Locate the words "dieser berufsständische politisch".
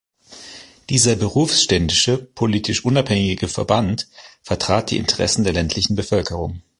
0.89-2.83